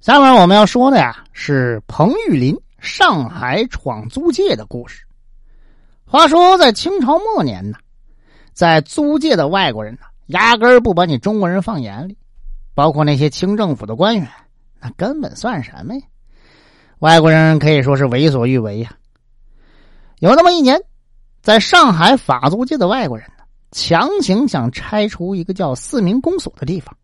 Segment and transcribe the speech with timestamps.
[0.00, 5.04] 下面我们要说的呀是彭玉麟上海闯租界的故事。
[6.04, 7.76] 话说在清朝末年呢，
[8.52, 12.16] 在租界的外国人呢，压根儿不把你中国人放眼里，
[12.74, 14.28] 包括那些清政府的官员，
[14.80, 16.02] 那根本算什么呀？
[17.00, 18.92] 外国人可以说是为所欲为呀。
[20.20, 20.80] 有那么一年，
[21.42, 26.96] 在上海法租界的外国人呢，强行想拆除一个叫四民公所的地方。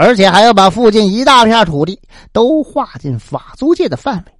[0.00, 2.00] 而且还要把附近一大片土地
[2.32, 4.32] 都划进法租界的范围。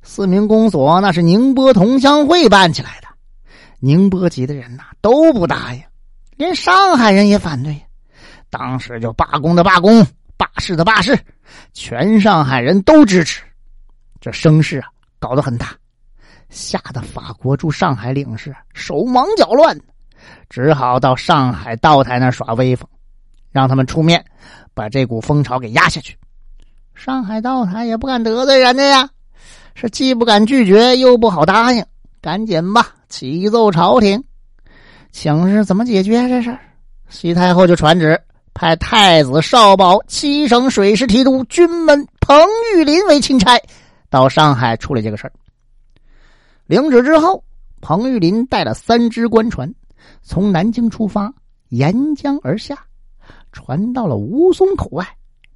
[0.00, 3.08] 四民公所那是宁波同乡会办起来的，
[3.78, 5.82] 宁波籍的人呐都不答应，
[6.38, 7.78] 连上海人也反对。
[8.48, 10.02] 当时就罢工的罢工，
[10.38, 11.18] 罢市的罢市，
[11.74, 13.42] 全上海人都支持。
[14.18, 15.76] 这声势啊搞得很大，
[16.48, 19.78] 吓得法国驻上海领事手忙脚乱，
[20.48, 22.88] 只好到上海道台那耍威风，
[23.50, 24.24] 让他们出面。
[24.72, 26.16] 把这股风潮给压下去，
[26.94, 29.10] 上海道台也不敢得罪人家呀，
[29.74, 31.84] 是既不敢拒绝，又不好答应，
[32.22, 34.22] 赶紧吧，启奏朝廷，
[35.10, 36.58] 请示怎么解决这事儿。
[37.08, 38.18] 西太后就传旨，
[38.54, 43.60] 派太子少保、七省水师提督、军门彭玉麟为钦差，
[44.08, 45.32] 到上海处理这个事儿。
[46.66, 47.42] 领旨之后，
[47.82, 49.70] 彭玉麟带了三只官船，
[50.22, 51.30] 从南京出发，
[51.68, 52.78] 沿江而下。
[53.52, 55.06] 传到了吴淞口外，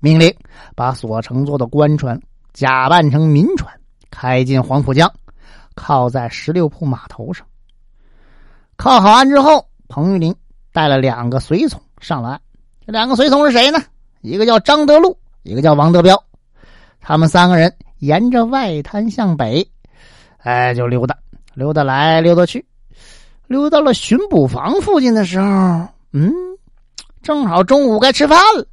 [0.00, 0.34] 命令
[0.74, 2.20] 把所乘坐的官船
[2.52, 3.72] 假扮成民船，
[4.10, 5.10] 开进黄浦江，
[5.74, 7.46] 靠在十六铺码头上。
[8.76, 10.34] 靠好岸之后，彭玉麟
[10.72, 12.40] 带了两个随从上了岸。
[12.84, 13.78] 这两个随从是谁呢？
[14.20, 16.22] 一个叫张德禄，一个叫王德彪。
[17.00, 19.66] 他们三个人沿着外滩向北，
[20.38, 21.16] 哎，就溜达，
[21.54, 22.64] 溜达来，溜达去，
[23.46, 25.46] 溜到了巡捕房附近的时候，
[26.12, 26.32] 嗯。
[27.24, 28.66] 正好中午该吃饭了，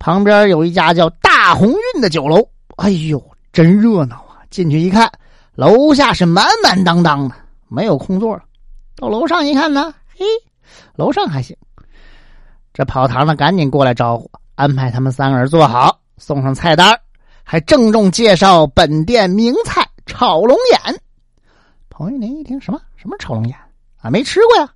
[0.00, 2.46] 旁边有一家叫大鸿运的酒楼。
[2.76, 4.42] 哎呦，真热闹啊！
[4.50, 5.08] 进去一看，
[5.54, 7.36] 楼下是满满当当的，
[7.68, 8.36] 没有空座。
[8.96, 10.24] 到楼上一看呢，嘿，
[10.96, 11.56] 楼上还行。
[12.74, 16.98] 这跑堂的赶紧过来招呼，安排他们三个人坐好，送上菜单，
[17.44, 21.00] 还郑重介绍本店名菜炒龙眼。
[21.88, 23.56] 彭玉林一听，什么什么炒龙眼
[24.00, 24.10] 啊？
[24.10, 24.68] 没吃过呀，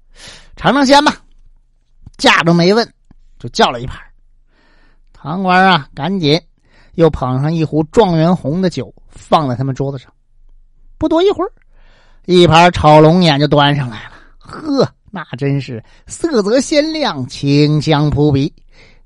[0.55, 1.17] 尝尝鲜吧。
[2.27, 2.93] 价都没问，
[3.39, 3.97] 就叫了一盘。
[5.13, 6.41] 堂官啊，赶紧
[6.95, 10.13] 又捧上一壶状元红的酒，放在他们桌子上。
[10.99, 11.53] 不多一会儿，
[12.25, 14.17] 一盘炒龙眼就端上来了。
[14.39, 18.53] 呵，那真是色泽鲜亮，清香扑鼻。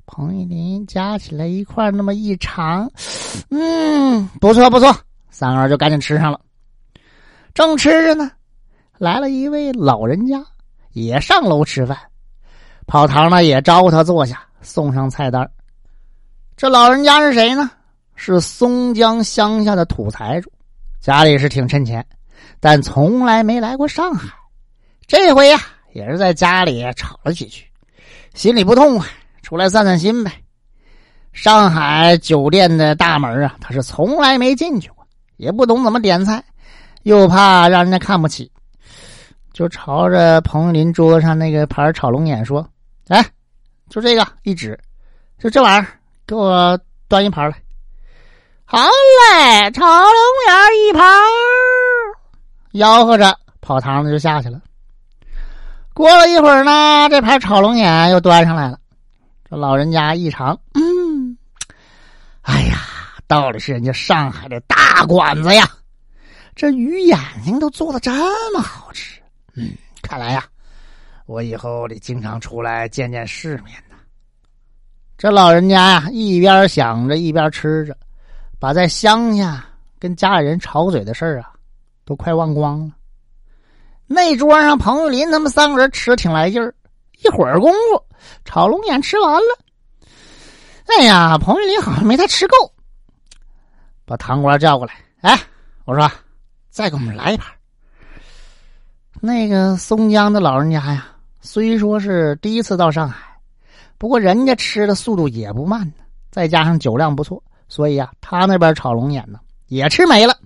[0.06, 2.90] 彭玉林夹起来一块，那么一尝，
[3.50, 4.96] 嗯，不错不错。
[5.28, 6.40] 三儿就赶紧吃上了。
[7.54, 8.30] 正吃着呢，
[8.98, 10.44] 来了一位老人家，
[10.92, 11.96] 也上楼吃饭。
[12.90, 15.48] 跑堂呢也招呼他坐下，送上菜单。
[16.56, 17.70] 这老人家是谁呢？
[18.16, 20.50] 是松江乡下的土财主，
[21.00, 22.04] 家里是挺趁钱，
[22.58, 24.28] 但从来没来过上海。
[25.06, 25.60] 这回呀，
[25.92, 27.64] 也是在家里吵了几句，
[28.34, 29.06] 心里不痛快，
[29.40, 30.32] 出来散散心呗。
[31.32, 35.06] 上海酒店的大门啊，他是从来没进去过，
[35.36, 36.42] 也不懂怎么点菜，
[37.04, 38.50] 又怕让人家看不起，
[39.52, 42.68] 就朝着彭林桌上那个盘炒龙眼说。
[43.10, 43.28] 哎，
[43.88, 44.78] 就这个一指，
[45.36, 46.78] 就这玩意儿，给我
[47.08, 47.60] 端一盘来。
[48.64, 50.14] 好嘞，炒龙
[50.46, 51.02] 眼一盘。
[52.72, 54.60] 吆喝着，跑堂子就下去了。
[55.92, 58.78] 过了一会儿呢，这盘炒龙眼又端上来了。
[59.50, 61.36] 这老人家一尝，嗯，
[62.42, 62.78] 哎呀，
[63.26, 65.68] 到底是人家上海的大馆子呀！
[66.54, 68.12] 这鱼眼睛都做的这
[68.52, 69.20] 么好吃，
[69.56, 70.46] 嗯，看来呀。
[71.30, 73.94] 我以后得经常出来见见世面呐。
[75.16, 77.96] 这老人家呀，一边想着一边吃着，
[78.58, 79.64] 把在乡下
[79.96, 81.52] 跟家里人吵嘴的事儿啊，
[82.04, 82.90] 都快忘光了。
[84.08, 86.74] 那桌上，彭玉林他们三个人吃挺来劲儿，
[87.22, 88.04] 一会儿功夫，
[88.44, 89.58] 炒龙眼吃完了。
[90.86, 92.56] 哎呀，彭玉林好像没太吃够，
[94.04, 95.40] 把堂官叫过来，哎，
[95.84, 96.10] 我说，
[96.70, 97.46] 再给我们来一盘。
[99.20, 101.06] 那个松江的老人家呀。
[101.40, 103.36] 虽说是第一次到上海，
[103.96, 105.94] 不过人家吃的速度也不慢呢。
[106.30, 110.38] 再加上酒量不错，所以啊，他那边炒龙眼呢也吃没了，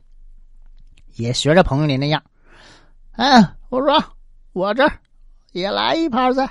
[1.17, 2.23] 也学着彭玉林那样。
[3.17, 4.03] 嗯，我说
[4.53, 4.91] 我这
[5.53, 6.49] 也来一盘子。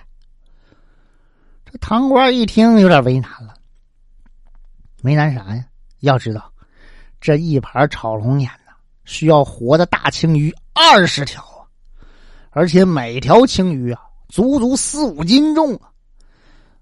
[1.65, 3.55] 这唐官一听有点为难了，
[5.01, 5.65] 为难啥呀？
[6.01, 6.51] 要知道
[7.19, 8.73] 这一盘炒龙眼呢，
[9.05, 11.65] 需要活的大青鱼二十条啊，
[12.51, 14.01] 而且每条青鱼啊。
[14.33, 15.93] 足足四五斤重啊！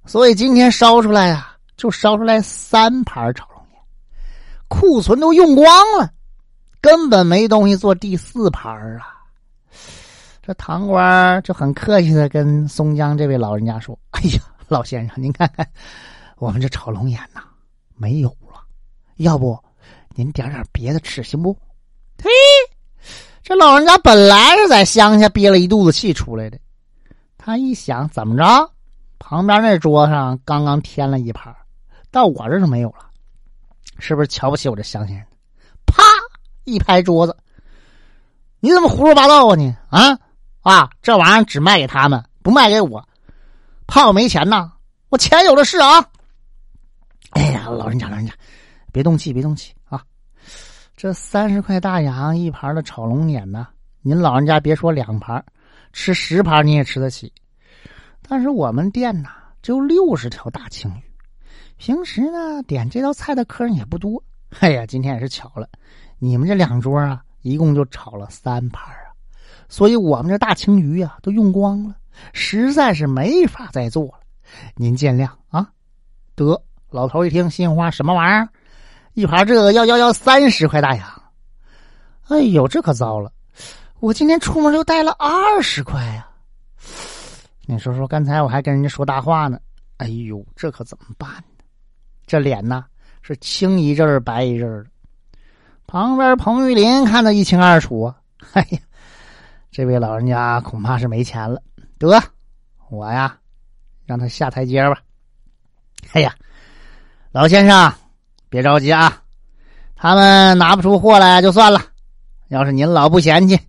[0.06, 3.82] 所以今天烧出来啊，就烧出来三盘炒龙眼，
[4.70, 5.68] 库存都用光
[6.00, 6.10] 了，
[6.80, 9.02] 根本没东西做第四盘啊。
[10.42, 14.40] 这堂官就很客气的跟松江这位老人家说：“哎呀，
[14.70, 15.70] 老先生，您看看
[16.38, 17.42] 我们这炒龙眼呐，
[17.98, 18.62] 没有了，
[19.18, 19.62] 要不
[20.16, 21.54] 您点点别的吃行不？”
[22.24, 22.30] 嘿，
[23.44, 26.58] 这老人家本来是在乡下憋了一肚子气出来的，
[27.44, 28.72] 他一想，怎么着？
[29.18, 31.56] 旁边那桌上刚刚添了一盘，
[32.12, 33.10] 到我这就没有了，
[33.98, 35.26] 是不是瞧不起我这乡下人？
[35.88, 36.04] 啪
[36.66, 37.36] 一拍桌子，
[38.60, 40.16] 你怎么胡说八道啊你啊
[40.62, 40.88] 啊！
[41.02, 43.04] 这玩意儿只卖给他们，不卖给我，
[43.88, 44.72] 怕我没钱呐？
[45.10, 46.06] 我钱有的是啊！
[47.32, 48.32] 哎呀，老人家老人家，
[48.92, 50.04] 别动气别动气啊！
[50.96, 53.68] 这三十块大洋一盘的炒龙眼呢，
[54.02, 55.44] 您老人家别说两盘，
[55.94, 57.32] 吃十盘你也吃得起。
[58.28, 59.30] 但是我们店呐，
[59.62, 61.04] 只有六十条大青鱼，
[61.78, 64.24] 平时呢点这道菜的客人也不多。
[64.60, 65.68] 哎呀，今天也是巧了，
[66.20, 69.12] 你们这两桌啊，一共就炒了三盘啊，
[69.68, 71.96] 所以我们这大青鱼呀都用光了，
[72.34, 74.20] 实在是没法再做了，
[74.76, 75.70] 您见谅啊。
[76.36, 78.50] 得，老头一听心花，什么玩意儿？
[79.14, 81.22] 一盘这个要要要三十块大洋？
[82.30, 83.32] 哎呦，这可糟了，
[84.02, 86.28] 我今天出门就带了二十块呀。
[87.68, 89.60] 你说说，刚才我还跟人家说大话呢，
[89.98, 91.64] 哎呦，这可怎么办呢？
[92.26, 92.84] 这脸呐
[93.22, 94.90] 是青一阵儿白一阵儿的。
[95.86, 98.16] 旁边彭玉林看得一清二楚啊，
[98.54, 98.80] 哎呀，
[99.70, 101.62] 这位老人家恐怕是没钱了。
[102.00, 102.20] 得，
[102.90, 103.38] 我呀
[104.08, 105.00] 让他下台阶吧。
[106.14, 106.34] 哎呀，
[107.32, 107.94] 老先生
[108.50, 109.22] 别着急啊，
[109.96, 111.80] 他们拿不出货来就算了，
[112.48, 113.60] 要是您老不嫌弃，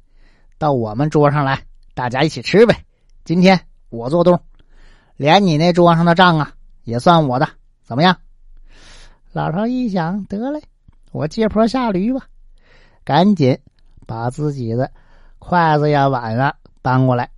[0.62, 2.85] 到我们桌上来，大家一起吃呗。
[3.25, 3.61] 今天。
[3.91, 4.41] 我做东，
[5.17, 6.53] 连你那桌上的账啊，
[6.85, 7.49] 也算我的，
[7.82, 8.17] 怎么样？
[9.32, 10.62] 老头一想，得嘞，
[11.11, 12.20] 我借坡下驴吧，
[13.05, 13.59] 赶紧
[14.06, 14.93] 把自己的
[15.41, 17.29] 筷子呀、碗啊搬过来，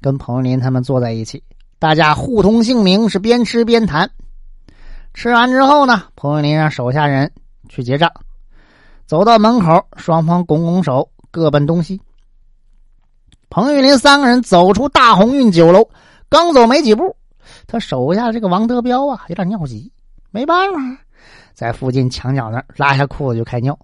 [0.00, 1.42] 跟彭玉林他们坐在一起，
[1.78, 4.10] 大家互通姓名，是边吃边谈。
[5.14, 7.32] 吃完之后呢，彭玉林让手下人
[7.68, 8.12] 去结账，
[9.06, 12.02] 走到门口，双方拱拱手，各奔东西。
[13.52, 15.86] 彭玉林三个人走出大鸿运酒楼，
[16.30, 17.14] 刚走没几步，
[17.66, 19.92] 他手下这个王德彪啊，有点尿急，
[20.30, 20.78] 没办法，
[21.52, 23.78] 在附近墙角那儿拉下裤子就开尿。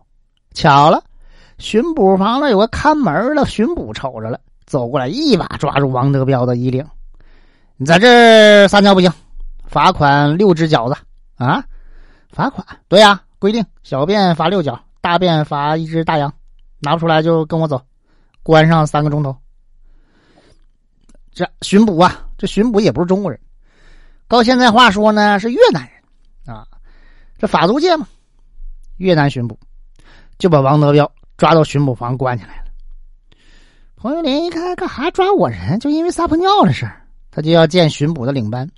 [0.55, 1.05] 巧了，
[1.59, 6.83] 巡捕房那有个看门的巡捕瞅着了，走过来一把抓住王德彪的衣领
[7.77, 9.13] ：“你在这撒尿不行，
[9.67, 10.99] 罚款六只饺子
[11.37, 11.63] 啊！
[12.31, 12.67] 罚款？
[12.89, 16.33] 对呀，规定小便罚六角，大便罚一只大洋，
[16.79, 17.79] 拿不出来就跟我走，
[18.43, 19.37] 关上三个钟头。”
[21.39, 23.39] 这巡捕啊，这巡捕也不是中国人，
[24.27, 26.67] 到现在话说呢是越南人啊。
[27.39, 28.09] 这法租界嘛，
[28.97, 29.57] 越南巡捕
[30.37, 32.65] 就把王德彪抓到巡捕房关起来了。
[33.95, 35.79] 彭玉林一看，干哈抓我人？
[35.79, 38.69] 就因为撒泡尿的事儿，他就要见巡捕的领班。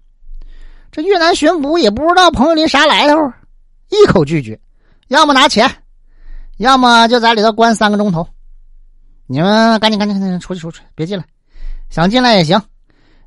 [0.92, 3.32] 这越南巡捕也不知道彭玉林啥来头，
[3.88, 4.60] 一口拒绝，
[5.08, 5.66] 要么拿钱，
[6.58, 8.28] 要么就在里头关三个钟头。
[9.26, 11.24] 你们赶紧赶紧赶紧出去出去，别进来。
[11.90, 12.62] 想进来也行，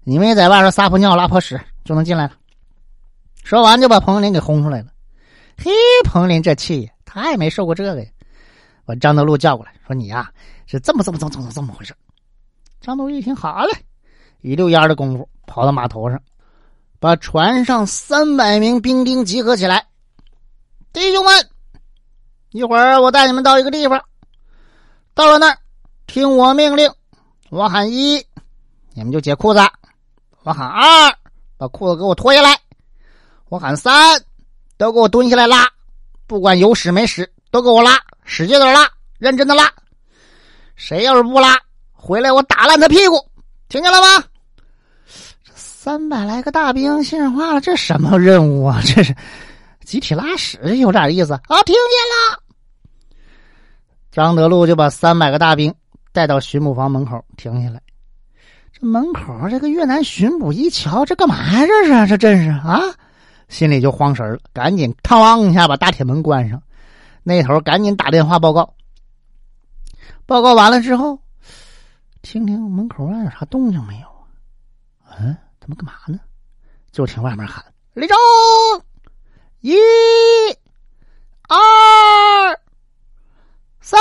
[0.04, 2.34] 你们也在外边撒泡尿、拉泡屎就能进来了。
[3.44, 4.88] 说完就把彭林给轰出来了。
[5.58, 5.70] 嘿，
[6.06, 8.10] 彭林这气，他也没受过这个呀。
[8.86, 10.32] 把张德禄叫过来，说：“你呀
[10.66, 11.94] 是这么这么这么这么这么回事。”
[12.80, 13.74] 张德禄一听，好嘞，
[14.42, 16.22] 一溜烟的功夫跑到码头上，
[17.00, 19.86] 把船上三百名兵丁集合起来。
[20.94, 21.50] 弟兄们，
[22.52, 24.02] 一会儿我带你们到一个地方，
[25.14, 25.58] 到了那儿
[26.08, 26.90] 听我命令，
[27.50, 28.26] 我喊一。
[28.94, 29.60] 你们就解裤子，
[30.44, 31.12] 我喊二，
[31.58, 32.56] 把裤子给我脱下来；
[33.50, 34.22] 我喊三，
[34.78, 35.68] 都给我蹲下来拉，
[36.28, 39.72] 不管有屎没屎，都给我拉，使劲的拉，认真的拉。
[40.76, 41.60] 谁要是不拉，
[41.92, 43.16] 回来我打烂他屁股，
[43.68, 44.24] 听见了吗？
[45.44, 48.80] 这三百来个大兵信上话了，这什么任务啊？
[48.86, 49.16] 这是
[49.84, 51.64] 集体拉屎，有点意思啊！
[51.64, 52.44] 听见了。
[54.12, 55.74] 张德禄就把三百个大兵
[56.12, 57.82] 带到巡捕房门口停下来。
[58.84, 61.36] 门口这个越南巡捕一瞧，这干嘛？
[61.66, 62.82] 这是这真是啊，
[63.48, 66.62] 心里就慌神了，赶紧嘡一下把大铁门关上。
[67.24, 68.74] 那头赶紧打电话报告。
[70.26, 71.20] 报告完了之后，
[72.22, 74.08] 听听门口外有啥动静没有
[75.06, 75.18] 啊？
[75.20, 76.20] 嗯，他们干嘛呢？
[76.92, 77.64] 就听外面喊
[77.96, 78.16] ：“立正，
[79.62, 79.76] 一、
[81.48, 82.60] 二、
[83.82, 84.00] 三。”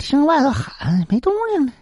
[0.00, 1.72] 听外头喊没动静了，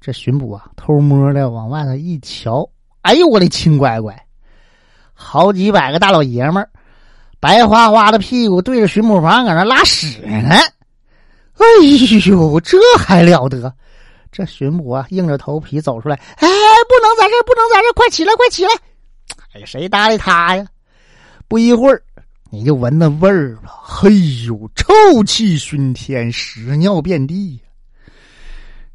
[0.00, 2.66] 这巡捕啊偷摸的往外头一瞧，
[3.02, 4.16] 哎呦我的亲乖乖，
[5.12, 6.70] 好几百个大老爷们儿
[7.40, 10.50] 白花花的屁股对着巡捕房搁那拉屎呢。
[11.58, 11.66] 哎
[12.30, 13.74] 呦，这还了得！
[14.30, 18.70] 这巡捕啊，硬着头皮走出来，哎，不能在这不能在这快起来，快起来！
[19.54, 20.64] 哎，谁搭理他呀？
[21.48, 22.00] 不一会儿，
[22.50, 23.70] 你就闻那味儿吧。
[23.82, 24.10] 嘿
[24.46, 27.62] 呦，臭气熏天，屎尿遍地呀。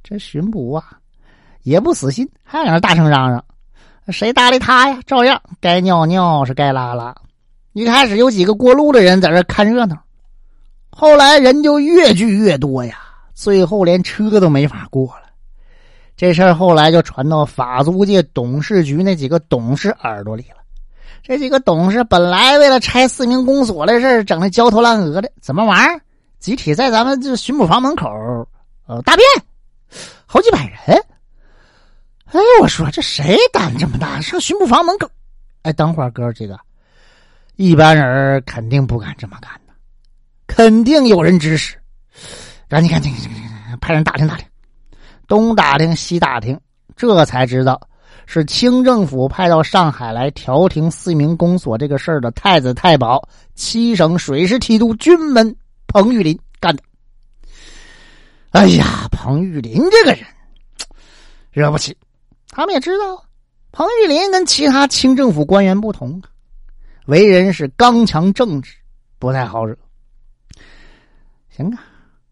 [0.03, 0.98] 这巡捕啊，
[1.62, 3.43] 也不死心，还搁那大声嚷嚷
[4.10, 5.00] ：“谁搭理他呀？
[5.05, 7.15] 照样该尿尿是该拉拉。”
[7.74, 9.98] 一开始有几个过路的人在这看热闹，
[10.89, 12.98] 后来人就越聚越多呀，
[13.33, 15.24] 最后连车都没法过了。
[16.15, 20.62] 这事儿后来就传到法租界董事局那几个董事耳朵里了。
[21.24, 26.01] 这几个董事本来为了拆四名公所的事整的焦头烂额的，怎么玩？
[26.38, 28.10] 集体在咱们这巡捕房门口，
[28.86, 29.25] 呃，大便，
[30.25, 31.01] 好几百人。
[32.25, 35.10] 哎，我说这谁胆这么大，上巡捕房门口？
[35.62, 36.60] 哎，等会儿哥几个，
[37.56, 39.74] 一般人肯定不敢这么干的，
[40.46, 41.77] 肯定有人指使。
[42.68, 43.13] 赶紧赶紧，
[43.80, 44.46] 派人打听打听。
[45.25, 46.60] 东打听西打听，
[46.98, 47.80] 这才知道
[48.25, 55.56] 是清政府派到上海来调停四民公所这个事儿的太子太保、七省水师提督军门
[55.88, 56.84] 彭玉林干的。
[58.51, 60.25] 哎呀，彭玉林这个人
[61.51, 61.96] 惹不起。
[62.50, 63.25] 他们也知道，
[63.72, 66.22] 彭玉林跟其他清政府官员不同，
[67.08, 68.75] 为人是刚强正直，
[69.20, 69.75] 不太好惹。
[71.50, 71.84] 行啊，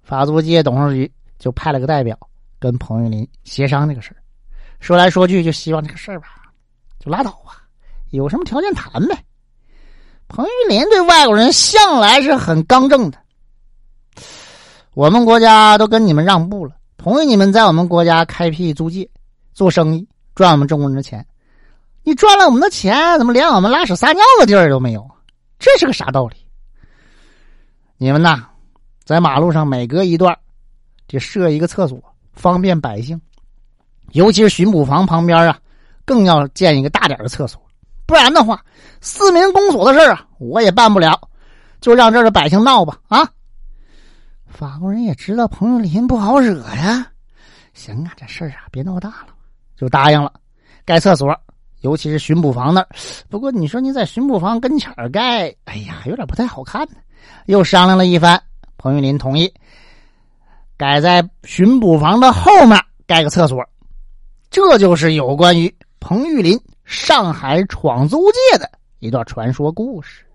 [0.04, 2.18] 法租界董事局就派了个代表。
[2.60, 4.21] 跟彭玉林协商这个事儿
[4.82, 6.28] 说来说去就希望这个事儿吧，
[7.00, 7.64] 就拉倒吧，
[8.10, 9.24] 有什么条件谈呗。
[10.28, 13.18] 彭玉林对外国人向来是很刚正的，
[14.94, 19.08] 我们国家都跟你们让步了，同意你们在我们国家开辟租界
[19.54, 21.26] 做生意，赚我们中国人的钱。
[22.04, 25.08] 你赚了我们的钱，怎么连我们拉屎撒尿的地儿都没有？
[25.60, 26.36] 这是个啥道理？
[27.98, 28.48] 你们呐，
[29.04, 30.36] 在马路上每隔一段
[31.08, 32.02] 就设一个厕所。
[32.34, 33.22] 方便百姓，
[34.14, 35.58] 尤其是巡捕房旁边啊，
[36.06, 37.62] 更要建一个大点的厕所。
[38.06, 38.62] 不然的话，
[39.00, 41.20] 四民公所的事啊，我也办不了。
[41.80, 42.98] 就让这儿的百姓闹吧。
[43.08, 43.28] 啊，
[44.46, 47.08] 法国人也知道彭玉林不好惹呀。
[47.74, 49.28] 行啊，这事儿啊，别闹大了，
[49.76, 50.32] 就答应了。
[50.86, 51.36] 盖厕所，
[51.80, 52.88] 尤其是巡捕房那儿。
[53.30, 56.98] 不过你说你在巡捕房跟前盖，哎呀，有点不太好看呢。
[57.46, 58.40] 又商量了一番，
[58.78, 59.52] 彭玉林同意。
[60.78, 63.64] 改在巡捕房的后面盖个厕所，
[64.52, 70.26] 这就是有关于彭玉林上海闯租界的一段传说故事。